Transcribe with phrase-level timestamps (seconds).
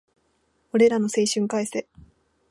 [0.73, 1.87] 俺らの青春を返せ